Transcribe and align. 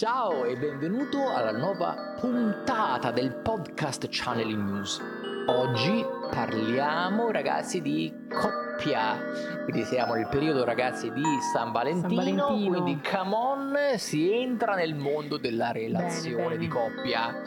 Ciao 0.00 0.46
e 0.46 0.56
benvenuto 0.56 1.28
alla 1.28 1.52
nuova 1.52 2.16
puntata 2.18 3.10
del 3.10 3.34
podcast 3.34 4.06
Channeling 4.08 4.62
News. 4.62 4.98
Oggi 5.46 6.02
parliamo 6.30 7.30
ragazzi 7.30 7.82
di 7.82 8.10
coppia, 8.26 9.18
quindi 9.64 9.84
siamo 9.84 10.14
nel 10.14 10.26
periodo 10.28 10.64
ragazzi 10.64 11.12
di 11.12 11.22
San 11.52 11.70
Valentino, 11.70 12.08
San 12.08 12.16
Valentino. 12.16 12.82
quindi 12.82 13.06
come 13.06 13.34
on, 13.34 13.78
si 13.98 14.32
entra 14.32 14.74
nel 14.74 14.94
mondo 14.94 15.36
della 15.36 15.70
relazione 15.70 16.44
Bene, 16.44 16.56
di 16.56 16.68
bene. 16.68 16.80
coppia. 16.80 17.42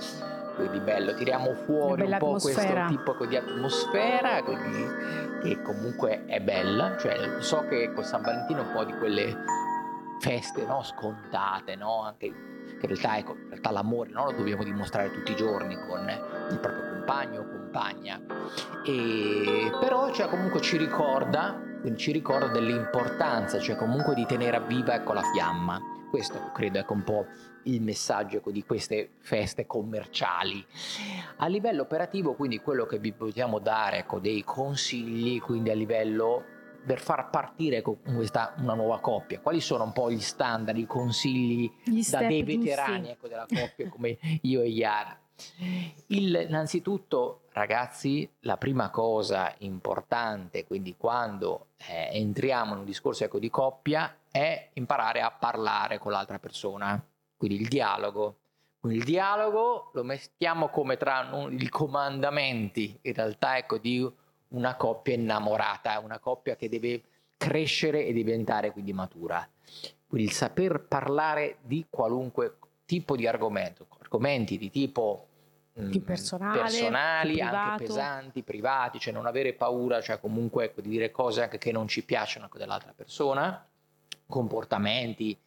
Quindi 0.55 0.79
bello, 0.79 1.15
tiriamo 1.15 1.55
fuori 1.55 2.03
un 2.03 2.17
po' 2.19 2.37
questo 2.39 2.85
tipo 2.87 3.25
di 3.25 3.35
atmosfera, 3.35 4.43
quindi, 4.43 4.85
che 5.41 5.59
comunque 5.63 6.25
è 6.27 6.39
bella, 6.39 6.97
cioè 6.99 7.17
so 7.39 7.65
che 7.67 7.91
con 7.91 8.03
San 8.03 8.21
Valentino 8.21 8.61
è 8.61 8.65
un 8.67 8.71
po' 8.73 8.83
di 8.83 8.93
quelle 8.99 9.61
feste 10.23 10.65
no? 10.65 10.81
scontate, 10.83 11.75
no? 11.75 12.01
Anche 12.03 12.31
che 12.79 12.85
in 12.85 12.87
realtà, 12.87 13.17
ecco, 13.17 13.33
in 13.33 13.49
realtà 13.49 13.71
l'amore 13.71 14.09
no? 14.11 14.25
lo 14.25 14.31
dobbiamo 14.31 14.63
dimostrare 14.63 15.11
tutti 15.11 15.33
i 15.33 15.35
giorni 15.35 15.75
con 15.75 16.09
il 16.49 16.59
proprio 16.59 16.91
compagno 16.91 17.41
o 17.41 17.47
compagna. 17.49 18.21
E, 18.85 19.69
però 19.81 20.11
cioè, 20.13 20.29
comunque 20.29 20.61
ci 20.61 20.77
ricorda, 20.77 21.61
ci 21.97 22.13
ricorda 22.13 22.47
dell'importanza, 22.47 23.59
cioè 23.59 23.75
comunque 23.75 24.15
di 24.15 24.25
tenere 24.25 24.61
viva 24.61 24.95
ecco, 24.95 25.11
la 25.11 25.23
fiamma. 25.33 25.81
Questo 26.09 26.51
credo 26.53 26.77
ecco 26.79 26.93
un 26.93 27.03
po' 27.03 27.25
il 27.63 27.81
messaggio 27.81 28.37
ecco, 28.37 28.51
di 28.51 28.63
queste 28.63 29.09
feste 29.19 29.65
commerciali. 29.65 30.65
A 31.37 31.47
livello 31.47 31.81
operativo, 31.81 32.33
quindi 32.33 32.59
quello 32.59 32.85
che 32.85 32.97
vi 32.97 33.11
possiamo 33.11 33.59
dare 33.59 33.97
ecco, 33.97 34.19
dei 34.19 34.43
consigli, 34.43 35.41
quindi 35.41 35.69
a 35.69 35.75
livello 35.75 36.52
per 36.85 36.99
far 36.99 37.29
partire 37.29 37.81
con 37.81 37.97
questa 38.01 38.53
una 38.57 38.73
nuova 38.73 38.99
coppia, 38.99 39.39
quali 39.39 39.61
sono 39.61 39.83
un 39.83 39.93
po' 39.93 40.11
gli 40.11 40.19
standard, 40.19 40.77
i 40.77 40.85
consigli 40.85 41.71
Gli 41.83 42.03
da 42.09 42.23
dei 42.23 42.43
veterani 42.43 43.09
ecco, 43.09 43.27
della 43.27 43.45
coppia 43.47 43.89
come 43.89 44.17
io 44.41 44.61
e 44.61 44.69
Iara? 44.69 45.17
Il, 46.07 46.45
innanzitutto, 46.47 47.41
ragazzi, 47.53 48.29
la 48.41 48.57
prima 48.57 48.89
cosa 48.89 49.53
importante, 49.59 50.65
quindi 50.65 50.95
quando 50.95 51.67
eh, 51.87 52.09
entriamo 52.13 52.73
in 52.73 52.79
un 52.79 52.85
discorso 52.85 53.23
ecco, 53.23 53.39
di 53.39 53.49
coppia, 53.49 54.15
è 54.29 54.69
imparare 54.73 55.21
a 55.21 55.31
parlare 55.31 55.97
con 55.97 56.11
l'altra 56.11 56.39
persona, 56.39 57.03
quindi 57.35 57.59
il 57.59 57.67
dialogo. 57.67 58.37
Quindi 58.79 58.99
il 58.99 59.05
dialogo 59.05 59.91
lo 59.93 60.03
mettiamo 60.03 60.67
come 60.67 60.97
tra 60.97 61.47
i 61.49 61.69
comandamenti, 61.69 62.99
in 63.01 63.13
realtà, 63.13 63.57
ecco, 63.57 63.77
di 63.77 64.11
una 64.53 64.75
coppia 64.75 65.13
innamorata, 65.13 65.99
una 65.99 66.19
coppia 66.19 66.55
che 66.55 66.69
deve 66.69 67.03
crescere 67.37 68.05
e 68.05 68.13
diventare 68.13 68.71
quindi 68.71 68.93
matura. 68.93 69.47
Quindi 70.07 70.27
il 70.27 70.33
saper 70.33 70.81
parlare 70.81 71.57
di 71.61 71.85
qualunque 71.89 72.57
tipo 72.85 73.15
di 73.15 73.27
argomento, 73.27 73.87
argomenti 73.99 74.57
di 74.57 74.69
tipo 74.69 75.27
mm, 75.79 75.89
Più 75.89 76.03
personale, 76.03 76.59
personali, 76.59 77.41
anche 77.41 77.85
pesanti, 77.85 78.43
privati, 78.43 78.99
cioè 78.99 79.13
non 79.13 79.25
avere 79.25 79.53
paura, 79.53 80.01
cioè 80.01 80.19
comunque 80.19 80.65
ecco, 80.65 80.81
di 80.81 80.89
dire 80.89 81.11
cose 81.11 81.43
anche 81.43 81.57
che 81.57 81.71
non 81.71 81.87
ci 81.87 82.03
piacciono 82.03 82.45
ecco, 82.45 82.57
dell'altra 82.57 82.93
persona, 82.95 83.67
comportamenti 84.27 85.37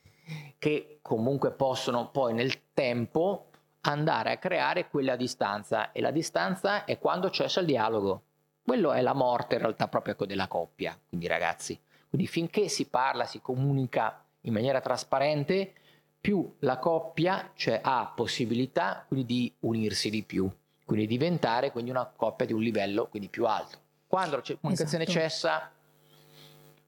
che 0.59 0.99
comunque 1.03 1.53
possono 1.53 2.11
poi 2.11 2.35
nel 2.35 2.73
tempo 2.75 3.51
andare 3.83 4.33
a 4.33 4.37
creare 4.39 4.89
quella 4.89 5.15
distanza 5.15 5.93
e 5.93 6.01
la 6.01 6.11
distanza 6.11 6.85
è 6.85 6.99
quando 6.99 7.31
cessa 7.31 7.61
il 7.61 7.67
dialogo. 7.67 8.23
Quello 8.67 8.91
è 8.91 9.01
la 9.01 9.15
morte 9.15 9.55
in 9.55 9.61
realtà 9.61 9.87
proprio 9.87 10.15
ecco, 10.15 10.27
della 10.27 10.49
coppia, 10.49 10.99
quindi 11.09 11.29
ragazzi. 11.29 11.79
Quindi 12.09 12.27
finché 12.27 12.67
si 12.67 12.87
parla, 12.87 13.25
si 13.25 13.41
comunica 13.41 14.25
in 14.41 14.53
maniera 14.53 14.81
trasparente, 14.81 15.73
più 16.21 16.53
la 16.59 16.77
coppia 16.79 17.53
cioè, 17.55 17.79
ha 17.81 18.13
possibilità 18.13 19.05
quindi 19.07 19.25
di 19.25 19.55
unirsi 19.61 20.11
di 20.11 20.25
più, 20.25 20.51
quindi 20.85 21.07
diventare 21.07 21.71
quindi 21.71 21.91
una 21.91 22.07
coppia 22.07 22.45
di 22.45 22.53
un 22.53 22.61
livello 22.61 23.07
quindi 23.07 23.29
più 23.29 23.47
alto. 23.47 23.79
Quando 24.09 24.35
la 24.35 24.43
comunicazione 24.61 25.05
Esatto. 25.05 25.21
cessa, 25.21 25.73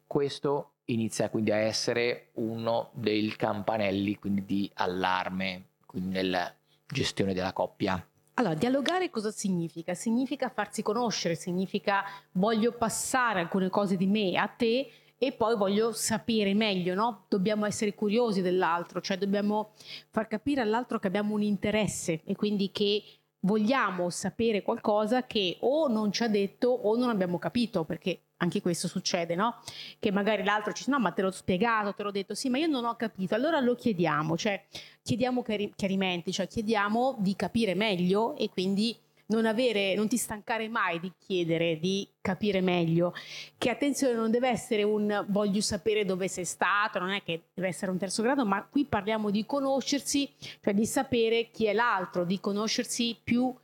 questo 0.04 0.70
inizia 0.86 1.30
quindi 1.30 1.52
a 1.52 1.58
essere 1.58 2.30
uno 2.34 2.90
dei 2.92 3.28
campanelli 3.36 4.18
quindi 4.18 4.44
di 4.44 4.68
allarme 4.74 5.66
quindi 5.86 6.08
nella 6.08 6.52
gestione 6.84 7.34
della 7.34 7.52
coppia. 7.52 8.04
Allora, 8.38 8.54
dialogare 8.54 9.10
cosa 9.10 9.32
significa? 9.32 9.94
Significa 9.94 10.48
farsi 10.48 10.80
conoscere, 10.80 11.34
significa 11.34 12.04
voglio 12.32 12.70
passare 12.70 13.40
alcune 13.40 13.68
cose 13.68 13.96
di 13.96 14.06
me 14.06 14.36
a 14.36 14.46
te 14.46 14.88
e 15.18 15.32
poi 15.32 15.56
voglio 15.56 15.90
sapere 15.90 16.54
meglio, 16.54 16.94
no? 16.94 17.24
Dobbiamo 17.28 17.66
essere 17.66 17.96
curiosi 17.96 18.40
dell'altro, 18.40 19.00
cioè 19.00 19.18
dobbiamo 19.18 19.72
far 20.10 20.28
capire 20.28 20.60
all'altro 20.60 21.00
che 21.00 21.08
abbiamo 21.08 21.34
un 21.34 21.42
interesse 21.42 22.20
e 22.24 22.36
quindi 22.36 22.70
che 22.70 23.02
vogliamo 23.40 24.10
sapere 24.10 24.62
qualcosa 24.62 25.26
che 25.26 25.56
o 25.60 25.88
non 25.88 26.12
ci 26.12 26.22
ha 26.22 26.28
detto 26.28 26.68
o 26.68 26.96
non 26.96 27.08
abbiamo 27.08 27.38
capito, 27.38 27.84
perché 27.84 28.22
anche 28.38 28.60
questo 28.60 28.88
succede, 28.88 29.34
no? 29.34 29.56
Che 29.98 30.10
magari 30.12 30.44
l'altro 30.44 30.72
ci 30.72 30.84
dice 30.84 30.90
no, 30.90 31.00
ma 31.00 31.10
te 31.10 31.22
l'ho 31.22 31.30
spiegato, 31.30 31.94
te 31.94 32.02
l'ho 32.02 32.10
detto, 32.10 32.34
sì, 32.34 32.48
ma 32.48 32.58
io 32.58 32.66
non 32.66 32.84
ho 32.84 32.96
capito. 32.96 33.34
Allora 33.34 33.60
lo 33.60 33.74
chiediamo, 33.74 34.36
cioè 34.36 34.64
chiediamo 35.02 35.42
chiari- 35.42 35.72
chiarimenti, 35.74 36.32
cioè 36.32 36.46
chiediamo 36.46 37.16
di 37.18 37.34
capire 37.34 37.74
meglio 37.74 38.36
e 38.36 38.48
quindi 38.48 38.96
non 39.28 39.46
avere, 39.46 39.94
non 39.94 40.08
ti 40.08 40.16
stancare 40.16 40.68
mai 40.68 41.00
di 41.00 41.12
chiedere, 41.18 41.78
di 41.78 42.08
capire 42.20 42.60
meglio. 42.60 43.14
Che 43.56 43.70
attenzione, 43.70 44.14
non 44.14 44.30
deve 44.30 44.48
essere 44.48 44.82
un 44.82 45.24
voglio 45.28 45.60
sapere 45.60 46.04
dove 46.04 46.28
sei 46.28 46.44
stato, 46.44 46.98
non 46.98 47.10
è 47.10 47.22
che 47.22 47.48
deve 47.54 47.68
essere 47.68 47.90
un 47.90 47.98
terzo 47.98 48.22
grado, 48.22 48.46
ma 48.46 48.64
qui 48.64 48.84
parliamo 48.84 49.30
di 49.30 49.44
conoscersi, 49.44 50.30
cioè 50.62 50.74
di 50.74 50.86
sapere 50.86 51.50
chi 51.50 51.66
è 51.66 51.72
l'altro, 51.72 52.24
di 52.24 52.40
conoscersi 52.40 53.18
più 53.22 53.54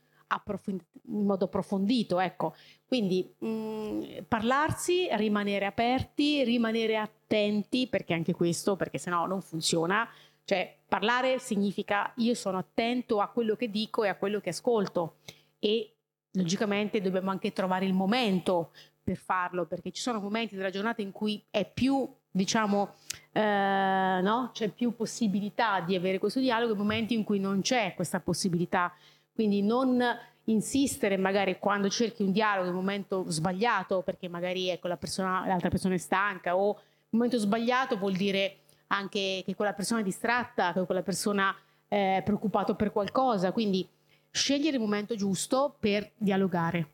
in 0.67 0.81
modo 1.25 1.45
approfondito, 1.45 2.19
ecco. 2.19 2.55
Quindi 2.87 3.35
mh, 3.39 4.25
parlarsi, 4.29 5.09
rimanere 5.13 5.67
aperti, 5.67 6.43
rimanere 6.45 6.97
attenti, 6.97 7.87
perché 7.87 8.15
anche 8.15 8.33
questo, 8.33 8.77
perché 8.77 8.99
sennò 8.99 9.27
non 9.27 9.41
funziona. 9.41 10.09
Cioè, 10.45 10.77
parlare 10.87 11.39
significa 11.39 12.13
io 12.17 12.35
sono 12.35 12.59
attento 12.59 13.21
a 13.21 13.29
quello 13.29 13.55
che 13.57 13.71
dico 13.71 14.05
e 14.05 14.09
a 14.09 14.17
quello 14.17 14.41
che 14.41 14.51
ascolto 14.51 15.17
e 15.65 15.95
logicamente 16.33 17.01
dobbiamo 17.01 17.31
anche 17.31 17.55
trovare 17.55 17.87
il 17.87 17.95
momento 17.95 18.73
per 19.03 19.17
farlo, 19.17 19.65
perché 19.65 19.93
ci 19.93 20.03
sono 20.03 20.21
momenti 20.21 20.57
della 20.57 20.69
giornata 20.69 21.01
in 21.01 21.11
cui 21.11 21.43
è 21.49 21.67
più, 21.67 22.07
diciamo, 22.31 22.97
eh, 23.33 24.21
no? 24.23 24.51
c'è 24.53 24.69
più 24.69 24.95
possibilità 24.95 25.81
di 25.81 25.95
avere 25.95 26.19
questo 26.19 26.41
dialogo 26.41 26.75
e 26.75 26.77
momenti 26.77 27.15
in 27.15 27.25
cui 27.25 27.41
non 27.41 27.63
c'è 27.63 27.95
questa 27.95 28.21
possibilità. 28.21 28.93
Quindi 29.33 29.63
non 29.63 30.03
insistere 30.45 31.17
magari 31.17 31.59
quando 31.59 31.89
cerchi 31.89 32.23
un 32.23 32.33
dialogo 32.33 32.69
in 32.69 32.75
un 32.75 32.81
momento 32.81 33.25
sbagliato, 33.29 34.03
perché 34.03 34.29
magari 34.29 34.69
ecco, 34.69 34.89
la 34.89 34.99
persona- 34.99 35.47
l'altra 35.47 35.71
persona 35.71 35.95
è 35.95 35.99
stanca 35.99 36.59
o 36.59 36.73
un 36.73 36.77
momento 37.09 37.39
sbagliato 37.39 37.97
vuol 37.97 38.13
dire 38.13 38.59
anche 38.89 39.43
che 39.47 39.55
quella 39.55 39.73
persona 39.73 40.01
è 40.01 40.05
distratta, 40.05 40.75
che 40.75 40.85
quella 40.85 41.03
persona 41.03 41.57
è 41.89 42.21
preoccupata 42.23 42.75
per 42.75 42.93
qualcosa. 42.93 43.51
Quindi 43.51 43.89
scegliere 44.35 44.77
il 44.77 44.83
momento 44.83 45.15
giusto 45.15 45.77
per 45.79 46.11
dialogare. 46.17 46.89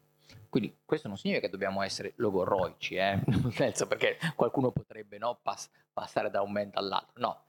Quindi 0.51 0.77
questo 0.84 1.09
non 1.09 1.17
significa 1.17 1.47
che 1.47 1.51
dobbiamo 1.51 1.81
essere 1.81 2.12
logorroici, 2.17 2.97
eh? 2.97 3.19
nel 3.25 3.53
senso 3.53 3.87
perché 3.87 4.19
qualcuno 4.37 4.71
potrebbe 4.71 5.17
no, 5.17 5.39
pass- 5.41 5.71
passare 5.91 6.28
da 6.28 6.43
un 6.43 6.49
momento 6.49 6.78
all'altro. 6.78 7.12
No, 7.17 7.45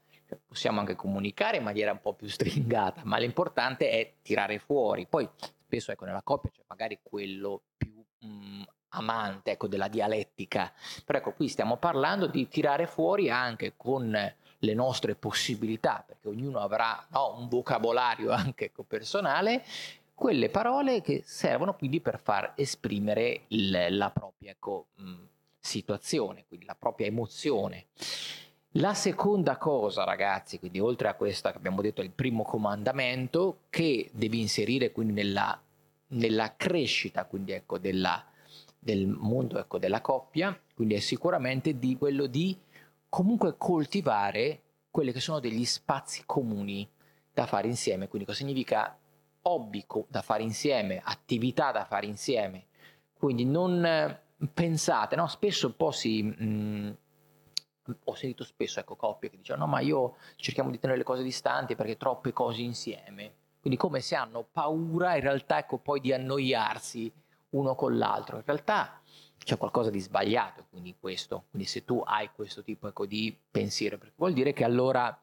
possiamo 0.46 0.80
anche 0.80 0.94
comunicare 0.94 1.58
in 1.58 1.62
maniera 1.62 1.92
un 1.92 2.00
po' 2.00 2.14
più 2.14 2.26
stringata, 2.26 3.02
ma 3.04 3.18
l'importante 3.18 3.90
è 3.90 4.14
tirare 4.22 4.58
fuori. 4.58 5.06
Poi 5.06 5.28
spesso 5.66 5.92
ecco, 5.92 6.06
nella 6.06 6.22
coppia 6.22 6.50
c'è 6.50 6.62
magari 6.68 6.98
quello 7.02 7.62
più 7.76 8.02
mm, 8.24 8.62
amante 8.90 9.50
ecco, 9.50 9.66
della 9.66 9.88
dialettica, 9.88 10.72
però 11.04 11.18
ecco 11.18 11.34
qui 11.34 11.48
stiamo 11.48 11.76
parlando 11.76 12.26
di 12.26 12.48
tirare 12.48 12.86
fuori 12.86 13.28
anche 13.28 13.74
con 13.76 14.16
le 14.62 14.74
nostre 14.74 15.14
possibilità, 15.14 16.04
perché 16.06 16.28
ognuno 16.28 16.60
avrà 16.60 17.04
no, 17.10 17.36
un 17.38 17.48
vocabolario 17.48 18.30
anche 18.32 18.70
personale, 18.86 19.64
quelle 20.14 20.48
parole 20.50 21.00
che 21.00 21.22
servono 21.24 21.74
quindi 21.74 22.00
per 22.00 22.20
far 22.20 22.52
esprimere 22.56 23.42
il- 23.48 23.86
la 23.90 24.10
propria 24.10 24.52
ecco, 24.52 24.86
situazione, 25.58 26.44
quindi 26.46 26.66
la 26.66 26.76
propria 26.78 27.06
emozione. 27.06 27.86
La 28.76 28.94
seconda 28.94 29.56
cosa, 29.58 30.04
ragazzi, 30.04 30.58
quindi 30.58 30.80
oltre 30.80 31.08
a 31.08 31.14
questa 31.14 31.50
che 31.50 31.58
abbiamo 31.58 31.82
detto 31.82 32.00
è 32.00 32.04
il 32.04 32.10
primo 32.10 32.42
comandamento, 32.42 33.62
che 33.68 34.10
devi 34.12 34.40
inserire 34.40 34.92
quindi 34.92 35.12
nella, 35.12 35.60
nella 36.08 36.54
crescita 36.56 37.24
quindi, 37.24 37.52
ecco, 37.52 37.78
della- 37.78 38.24
del 38.78 39.06
mondo 39.06 39.58
ecco, 39.58 39.78
della 39.78 40.00
coppia, 40.00 40.58
quindi 40.74 40.94
è 40.94 41.00
sicuramente 41.00 41.78
di 41.78 41.96
quello 41.96 42.26
di 42.26 42.56
comunque 43.12 43.58
coltivare 43.58 44.62
quelli 44.90 45.12
che 45.12 45.20
sono 45.20 45.38
degli 45.38 45.66
spazi 45.66 46.22
comuni 46.24 46.90
da 47.30 47.44
fare 47.44 47.68
insieme. 47.68 48.08
Quindi 48.08 48.26
cosa 48.26 48.38
significa 48.38 48.98
hobby 49.42 49.84
da 50.08 50.22
fare 50.22 50.42
insieme, 50.42 50.98
attività 51.04 51.72
da 51.72 51.84
fare 51.84 52.06
insieme. 52.06 52.68
Quindi 53.12 53.44
non 53.44 53.84
eh, 53.84 54.18
pensate, 54.54 55.14
no? 55.14 55.26
spesso 55.26 55.66
un 55.66 55.76
po' 55.76 55.90
si, 55.90 56.22
mh, 56.22 56.96
ho 58.04 58.14
sentito 58.14 58.44
spesso 58.44 58.80
ecco, 58.80 58.96
coppie 58.96 59.28
che 59.28 59.36
dicono 59.36 59.58
no 59.58 59.66
ma 59.66 59.80
io 59.80 60.16
cerchiamo 60.36 60.70
di 60.70 60.78
tenere 60.78 60.98
le 60.98 61.04
cose 61.04 61.22
distanti 61.22 61.76
perché 61.76 61.98
troppe 61.98 62.32
cose 62.32 62.62
insieme. 62.62 63.34
Quindi 63.60 63.78
come 63.78 64.00
se 64.00 64.16
hanno 64.16 64.42
paura 64.50 65.16
in 65.16 65.20
realtà 65.20 65.58
ecco, 65.58 65.76
poi 65.76 66.00
di 66.00 66.14
annoiarsi 66.14 67.12
uno 67.50 67.74
con 67.74 67.98
l'altro. 67.98 68.38
In 68.38 68.44
realtà 68.46 69.02
c'è 69.44 69.56
qualcosa 69.56 69.90
di 69.90 70.00
sbagliato 70.00 70.66
quindi 70.70 70.96
questo. 70.98 71.44
Quindi 71.50 71.68
se 71.68 71.84
tu 71.84 72.02
hai 72.04 72.30
questo 72.34 72.62
tipo 72.62 72.88
ecco, 72.88 73.06
di 73.06 73.36
pensiero, 73.50 73.98
perché 73.98 74.14
vuol 74.16 74.32
dire 74.32 74.52
che 74.52 74.64
allora 74.64 75.18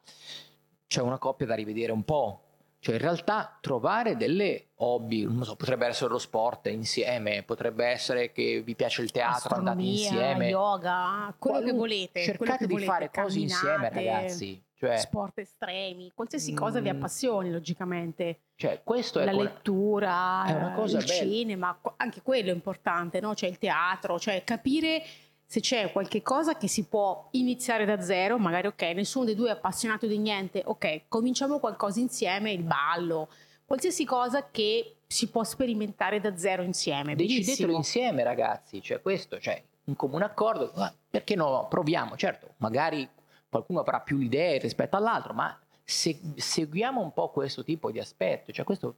c'è 0.86 1.00
una 1.00 1.18
coppia 1.18 1.46
da 1.46 1.54
rivedere 1.54 1.92
un 1.92 2.04
po'. 2.04 2.44
Cioè 2.82 2.94
in 2.94 3.00
realtà 3.02 3.58
trovare 3.60 4.16
delle 4.16 4.68
hobby, 4.76 5.24
non 5.24 5.44
so, 5.44 5.54
potrebbe 5.54 5.86
essere 5.86 6.10
lo 6.10 6.18
sport 6.18 6.68
insieme, 6.68 7.42
potrebbe 7.42 7.84
essere 7.84 8.32
che 8.32 8.62
vi 8.62 8.74
piace 8.74 9.02
il 9.02 9.10
teatro, 9.10 9.54
andate 9.54 9.82
insieme. 9.82 10.48
yoga, 10.48 11.34
quello 11.38 11.58
Qual- 11.58 11.70
che 11.70 11.76
volete. 11.76 12.22
Cercate 12.22 12.58
che 12.58 12.66
di 12.66 12.72
volete, 12.72 12.90
fare 12.90 13.10
cose 13.10 13.38
insieme 13.38 13.90
ragazzi. 13.90 14.62
Cioè, 14.80 14.96
sport 14.96 15.38
estremi, 15.38 16.10
qualsiasi 16.14 16.54
cosa 16.54 16.80
vi 16.80 16.90
Mm. 16.90 16.96
appassioni 16.96 17.50
logicamente. 17.50 18.40
cioè 18.56 18.80
questo 18.82 19.20
è 19.20 19.24
La 19.26 19.32
lettura, 19.32 20.44
è 20.46 20.52
una 20.54 20.72
cosa 20.72 20.98
il 20.98 21.04
bella. 21.04 21.18
cinema, 21.18 21.80
anche 21.98 22.22
quello 22.22 22.50
è 22.50 22.54
importante, 22.54 23.20
no? 23.20 23.34
Cioè 23.34 23.48
il 23.50 23.58
teatro, 23.58 24.18
cioè 24.18 24.42
capire 24.44 25.02
se 25.44 25.60
c'è 25.60 25.90
qualche 25.92 26.22
cosa 26.22 26.56
che 26.56 26.66
si 26.68 26.86
può 26.86 27.28
iniziare 27.32 27.84
da 27.84 28.00
zero, 28.00 28.38
magari 28.38 28.68
ok, 28.68 28.82
nessuno 28.94 29.24
dei 29.26 29.34
due 29.34 29.48
è 29.48 29.52
appassionato 29.52 30.06
di 30.06 30.16
niente, 30.18 30.62
ok, 30.64 31.02
cominciamo 31.08 31.58
qualcosa 31.58 32.00
insieme, 32.00 32.52
il 32.52 32.62
ballo, 32.62 33.28
qualsiasi 33.66 34.04
cosa 34.06 34.48
che 34.50 34.96
si 35.06 35.28
può 35.28 35.42
sperimentare 35.44 36.20
da 36.20 36.36
zero 36.36 36.62
insieme. 36.62 37.16
Decidetelo 37.16 37.72
insieme, 37.72 38.22
ragazzi. 38.22 38.80
Cioè, 38.80 39.02
questo, 39.02 39.38
cioè, 39.40 39.62
un 39.84 39.96
comune 39.96 40.24
accordo. 40.24 40.72
Perché 41.10 41.34
no? 41.34 41.66
Proviamo. 41.68 42.16
Certo, 42.16 42.54
magari 42.58 43.08
qualcuno 43.50 43.80
avrà 43.80 44.00
più 44.00 44.18
idee 44.20 44.58
rispetto 44.58 44.96
all'altro, 44.96 45.34
ma 45.34 45.58
se- 45.82 46.20
seguiamo 46.36 47.00
un 47.00 47.12
po' 47.12 47.28
questo 47.30 47.64
tipo 47.64 47.90
di 47.90 47.98
aspetto. 47.98 48.52
Cioè, 48.52 48.64
questo, 48.64 48.94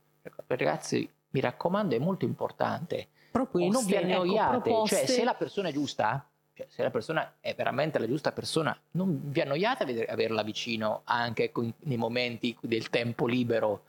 ragazzi, 0.47 1.11
mi 1.31 1.41
raccomando, 1.41 1.97
è 1.97 1.99
molto 1.99 2.25
importante. 2.25 3.09
Quindi 3.51 3.71
non 3.73 3.85
vi 3.87 3.93
Proposte, 3.95 4.13
ecco, 4.13 4.21
annoiate. 4.23 4.51
proposte. 4.61 4.97
cioè, 4.97 5.07
se 5.07 5.25
la 5.25 5.35
persona 5.35 5.69
è 5.71 5.73
giusta, 5.73 6.27
cioè, 6.53 6.67
se 6.69 6.83
la 6.83 6.91
persona 6.91 7.35
è 7.41 7.55
veramente 7.55 7.99
la 7.99 8.07
giusta 8.07 8.31
persona, 8.31 8.79
non 8.93 9.19
vi 9.31 9.41
annoiate 9.41 9.85
a 9.85 9.87
vedere- 9.87 10.13
averla 10.13 10.43
vicino 10.43 11.01
anche 11.05 11.45
ecco, 11.45 11.63
in- 11.63 11.73
nei 11.85 11.97
momenti 11.97 12.55
del 12.61 12.91
tempo 12.91 13.27
libero. 13.27 13.85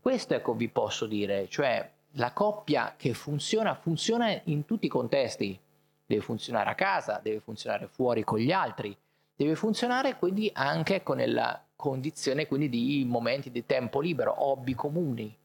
Questo 0.00 0.32
ecco 0.34 0.54
vi 0.54 0.68
posso 0.68 1.04
dire, 1.06 1.48
cioè 1.48 1.88
la 2.12 2.32
coppia 2.32 2.94
che 2.96 3.12
funziona, 3.12 3.74
funziona 3.74 4.40
in 4.44 4.64
tutti 4.64 4.86
i 4.86 4.88
contesti. 4.88 5.58
Deve 6.06 6.22
funzionare 6.22 6.70
a 6.70 6.74
casa, 6.74 7.20
deve 7.22 7.40
funzionare 7.40 7.86
fuori 7.88 8.24
con 8.24 8.38
gli 8.38 8.52
altri, 8.52 8.96
deve 9.34 9.54
funzionare 9.54 10.16
quindi 10.16 10.50
anche 10.52 11.02
con 11.02 11.22
la 11.24 11.62
condizione 11.74 12.46
quindi 12.46 12.68
di 12.68 13.04
momenti 13.06 13.50
di 13.50 13.66
tempo 13.66 14.00
libero, 14.00 14.34
hobby 14.44 14.74
comuni. 14.74 15.36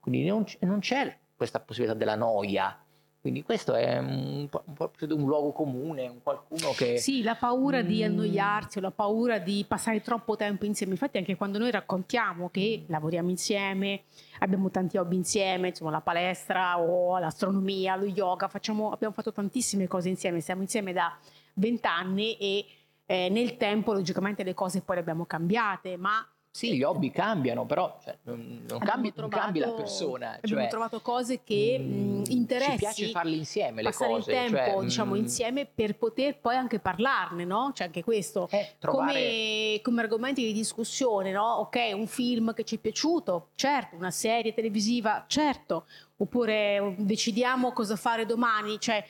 Quindi 0.00 0.26
non, 0.26 0.44
non 0.60 0.80
c'è 0.80 1.16
questa 1.36 1.60
possibilità 1.60 1.96
della 1.96 2.16
noia. 2.16 2.76
Quindi 3.20 3.44
questo 3.44 3.74
è 3.74 3.98
un, 3.98 4.48
un, 4.50 4.90
un 5.10 5.26
luogo 5.26 5.52
comune, 5.52 6.08
un 6.08 6.22
qualcuno 6.24 6.72
che... 6.72 6.98
Sì, 6.98 7.22
la 7.22 7.36
paura 7.36 7.80
di 7.80 8.00
Mm. 8.00 8.06
annoiarsi 8.06 8.78
o 8.78 8.80
la 8.80 8.90
paura 8.90 9.38
di 9.38 9.64
passare 9.68 10.00
troppo 10.00 10.34
tempo 10.34 10.64
insieme. 10.64 10.94
Infatti, 10.94 11.18
anche 11.18 11.36
quando 11.36 11.58
noi 11.58 11.70
raccontiamo 11.70 12.48
che 12.48 12.82
lavoriamo 12.88 13.30
insieme, 13.30 14.02
abbiamo 14.40 14.70
tanti 14.72 14.96
hobby 14.96 15.14
insieme, 15.14 15.68
insomma, 15.68 15.92
la 15.92 16.00
palestra 16.00 16.80
o 16.80 17.16
l'astronomia, 17.20 17.94
lo 17.94 18.06
yoga, 18.06 18.48
facciamo, 18.48 18.90
abbiamo 18.90 19.14
fatto 19.14 19.30
tantissime 19.32 19.86
cose 19.86 20.08
insieme, 20.08 20.40
stiamo 20.40 20.62
insieme 20.62 20.92
da 20.92 21.16
vent'anni 21.54 22.36
e 22.38 22.66
eh, 23.06 23.28
nel 23.28 23.56
tempo, 23.56 23.92
logicamente, 23.92 24.42
le 24.44 24.54
cose 24.54 24.80
poi 24.82 24.96
le 24.96 25.00
abbiamo 25.02 25.24
cambiate, 25.26 25.96
ma 25.96 26.26
Sì, 26.54 26.74
gli 26.74 26.82
hobby 26.82 27.10
cambiano, 27.10 27.64
però 27.64 27.98
cioè, 28.04 28.16
non, 28.24 28.64
non 28.68 28.78
cambi, 28.78 29.12
trovato- 29.12 29.42
cambi 29.42 29.58
la 29.58 29.70
persona. 29.70 30.34
Abbiamo 30.36 30.60
Cioè, 30.60 30.68
trovato 30.70 31.00
cose 31.00 31.42
che 31.42 31.78
mm, 31.80 32.18
mh, 32.20 32.24
interessi. 32.28 32.70
Ci 32.72 32.76
piace 32.78 33.08
farle 33.08 33.36
insieme 33.36 33.80
le 33.82 33.88
passare 33.88 34.12
cose. 34.12 34.30
il 34.30 34.36
tempo, 34.50 34.70
cioè, 34.70 34.84
diciamo, 34.84 35.14
mm, 35.14 35.18
insieme 35.18 35.64
per 35.66 35.96
poter 35.96 36.38
poi 36.38 36.56
anche 36.56 36.78
parlarne, 36.78 37.44
no? 37.46 37.70
C'è 37.72 37.84
anche 37.84 38.04
questo. 38.04 38.48
eh, 38.50 38.74
trovare... 38.78 39.12
Come, 39.12 39.78
come 39.82 40.00
argomenti 40.02 40.44
di 40.44 40.52
discussione, 40.52 41.32
no? 41.32 41.54
Ok, 41.54 41.78
un 41.94 42.06
film 42.06 42.52
che 42.52 42.64
ci 42.64 42.76
è 42.76 42.78
piaciuto, 42.78 43.48
certo, 43.54 43.96
una 43.96 44.10
serie 44.10 44.52
televisiva, 44.52 45.24
certo, 45.26 45.86
oppure 46.18 46.94
decidiamo 46.98 47.72
cosa 47.72 47.96
fare 47.96 48.26
domani, 48.26 48.78
cioè 48.78 49.02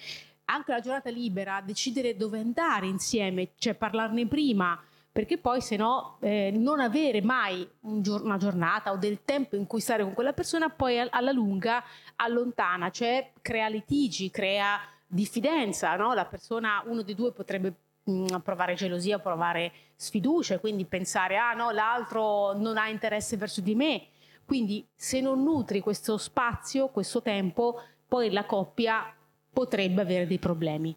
anche 0.46 0.72
la 0.72 0.80
giornata 0.80 1.10
libera, 1.10 1.60
decidere 1.64 2.16
dove 2.16 2.38
andare 2.38 2.86
insieme, 2.86 3.52
cioè 3.56 3.74
parlarne 3.74 4.26
prima, 4.26 4.80
perché 5.10 5.36
poi 5.38 5.60
se 5.60 5.76
no 5.76 6.16
eh, 6.20 6.50
non 6.54 6.80
avere 6.80 7.20
mai 7.20 7.68
un 7.80 8.02
gior- 8.02 8.22
una 8.22 8.38
giornata 8.38 8.92
o 8.92 8.96
del 8.96 9.24
tempo 9.24 9.56
in 9.56 9.66
cui 9.66 9.80
stare 9.80 10.02
con 10.02 10.14
quella 10.14 10.32
persona 10.32 10.70
poi 10.70 10.98
al- 10.98 11.08
alla 11.10 11.32
lunga 11.32 11.82
allontana, 12.16 12.90
cioè 12.90 13.32
crea 13.42 13.68
litigi, 13.68 14.30
crea 14.30 14.80
diffidenza, 15.06 15.94
no? 15.96 16.14
La 16.14 16.24
persona, 16.24 16.82
uno 16.86 17.02
dei 17.02 17.14
due 17.14 17.32
potrebbe 17.32 17.74
mh, 18.04 18.38
provare 18.38 18.74
gelosia, 18.74 19.18
provare 19.18 19.72
sfiducia, 19.96 20.58
quindi 20.58 20.86
pensare 20.86 21.36
ah 21.36 21.52
no, 21.52 21.70
l'altro 21.70 22.54
non 22.54 22.78
ha 22.78 22.88
interesse 22.88 23.36
verso 23.36 23.60
di 23.60 23.74
me. 23.74 24.06
Quindi 24.44 24.86
se 24.94 25.20
non 25.20 25.42
nutri 25.42 25.80
questo 25.80 26.16
spazio, 26.16 26.88
questo 26.88 27.22
tempo, 27.22 27.80
poi 28.08 28.30
la 28.30 28.44
coppia 28.44 29.14
potrebbe 29.52 30.00
avere 30.00 30.26
dei 30.26 30.38
problemi. 30.38 30.96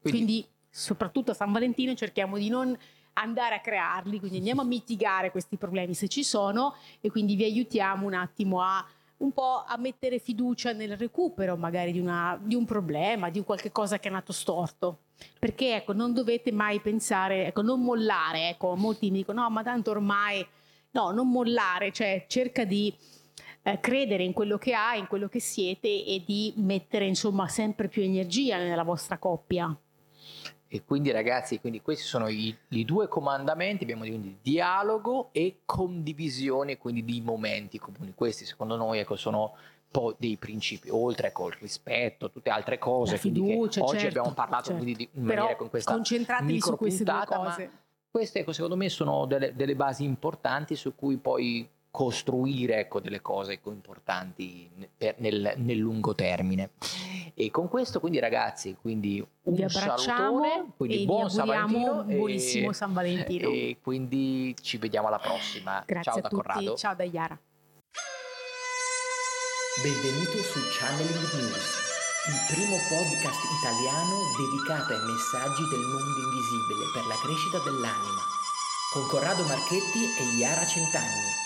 Quindi, 0.00 0.24
Quindi, 0.24 0.46
soprattutto 0.70 1.30
a 1.30 1.34
San 1.34 1.52
Valentino 1.52 1.94
cerchiamo 1.94 2.36
di 2.38 2.48
non 2.48 2.76
andare 3.14 3.54
a 3.54 3.60
crearli, 3.60 4.18
quindi 4.18 4.38
andiamo 4.38 4.60
a 4.60 4.64
mitigare 4.64 5.30
questi 5.30 5.56
problemi 5.56 5.94
se 5.94 6.06
ci 6.06 6.22
sono 6.22 6.74
e 7.00 7.10
quindi 7.10 7.34
vi 7.34 7.44
aiutiamo 7.44 8.06
un 8.06 8.14
attimo 8.14 8.60
a 8.60 8.84
un 9.18 9.32
po' 9.32 9.64
a 9.66 9.78
mettere 9.78 10.18
fiducia 10.18 10.72
nel 10.72 10.94
recupero 10.96 11.56
magari 11.56 11.90
di, 11.92 12.00
una- 12.00 12.38
di 12.38 12.54
un 12.54 12.66
problema, 12.66 13.30
di 13.30 13.42
qualche 13.42 13.72
cosa 13.72 13.98
che 13.98 14.08
è 14.08 14.12
nato 14.12 14.32
storto. 14.32 14.98
Perché 15.38 15.76
ecco, 15.76 15.94
non 15.94 16.12
dovete 16.12 16.52
mai 16.52 16.80
pensare, 16.80 17.46
ecco, 17.46 17.62
non 17.62 17.80
mollare, 17.80 18.50
ecco, 18.50 18.76
molti 18.76 19.10
mi 19.10 19.18
dicono 19.18 19.40
no, 19.40 19.48
ma 19.48 19.62
tanto 19.62 19.90
ormai 19.90 20.46
no, 20.90 21.12
non 21.12 21.30
mollare, 21.30 21.92
cioè 21.92 22.26
cerca 22.28 22.66
di 22.66 22.94
eh, 23.66 23.80
credere 23.80 24.22
in 24.22 24.32
quello 24.32 24.58
che 24.58 24.74
hai, 24.74 25.00
in 25.00 25.08
quello 25.08 25.28
che 25.28 25.40
siete 25.40 25.88
e 25.88 26.22
di 26.24 26.54
mettere 26.58 27.04
insomma 27.04 27.48
sempre 27.48 27.88
più 27.88 28.02
energia 28.02 28.58
nella 28.58 28.84
vostra 28.84 29.18
coppia. 29.18 29.76
E 30.68 30.84
quindi 30.84 31.10
ragazzi, 31.10 31.58
quindi 31.58 31.80
questi 31.80 32.04
sono 32.04 32.28
i, 32.28 32.56
i 32.70 32.84
due 32.84 33.08
comandamenti, 33.08 33.82
abbiamo 33.82 34.02
quindi 34.02 34.38
dialogo 34.40 35.30
e 35.32 35.62
condivisione 35.64 36.78
quindi 36.78 37.04
di 37.04 37.20
momenti 37.20 37.78
comuni. 37.78 38.12
Questi 38.14 38.44
secondo 38.44 38.76
noi 38.76 39.00
ecco, 39.00 39.16
sono 39.16 39.40
un 39.40 39.90
po' 39.90 40.14
dei 40.16 40.36
principi, 40.36 40.88
oltre 40.88 41.32
il 41.36 41.56
rispetto, 41.58 42.30
tutte 42.30 42.50
altre 42.50 42.78
cose. 42.78 43.12
La 43.12 43.18
fiducia, 43.18 43.82
oggi 43.82 43.98
certo, 43.98 44.18
abbiamo 44.18 44.34
parlato 44.34 44.66
certo. 44.66 44.82
quindi 44.82 44.96
di, 44.96 45.08
in 45.14 45.26
Però 45.26 45.40
maniera 45.40 45.56
con 45.56 45.70
questa 45.70 45.92
concentratevi 45.92 46.60
su 46.60 46.76
queste 46.76 47.02
due 47.02 47.24
cose. 47.26 47.70
queste 48.12 48.38
ecco, 48.40 48.52
secondo 48.52 48.76
me 48.76 48.88
sono 48.88 49.26
delle, 49.26 49.56
delle 49.56 49.74
basi 49.74 50.04
importanti 50.04 50.76
su 50.76 50.94
cui 50.94 51.16
poi 51.16 51.68
costruire 51.96 52.78
ecco, 52.78 53.00
delle 53.00 53.22
cose 53.22 53.52
ecco, 53.54 53.70
importanti 53.70 54.68
per- 54.98 55.14
nel, 55.16 55.54
nel 55.56 55.78
lungo 55.78 56.14
termine. 56.14 56.72
E 57.32 57.50
con 57.50 57.68
questo 57.70 58.00
quindi 58.00 58.18
ragazzi, 58.18 58.76
quindi 58.78 59.18
un 59.44 59.54
Vi 59.54 59.62
abbracciamo 59.62 59.96
salutone, 59.96 60.72
quindi 60.76 61.02
e 61.02 61.06
buon 61.06 61.30
San 61.30 61.48
auguriamo 61.48 61.72
Valentino 61.72 62.02
un 62.02 62.10
e- 62.10 62.16
buonissimo 62.16 62.72
San 62.72 62.92
Valentino. 62.92 63.48
E 63.48 63.78
quindi 63.80 64.54
ci 64.60 64.76
vediamo 64.76 65.06
alla 65.06 65.18
prossima. 65.18 65.82
Grazie 65.86 66.02
Ciao 66.12 66.18
a 66.18 66.20
da 66.20 66.28
tutti, 66.28 66.42
Corrado. 66.42 66.74
ciao 66.76 66.94
da 66.94 67.04
Iara. 67.04 67.40
Benvenuto 69.82 70.36
su 70.36 70.60
Channeling 70.76 71.32
News, 71.32 71.68
il 72.28 72.40
primo 72.52 72.76
podcast 72.92 73.40
italiano 73.56 74.20
dedicato 74.36 74.92
ai 74.92 75.00
messaggi 75.00 75.64
del 75.72 75.80
mondo 75.96 76.18
invisibile 76.28 76.84
per 76.92 77.06
la 77.08 77.16
crescita 77.24 77.56
dell'anima, 77.64 78.20
con 78.92 79.06
Corrado 79.08 79.44
Marchetti 79.48 80.04
e 80.20 80.36
Iara 80.36 80.66
Centanni. 80.66 81.44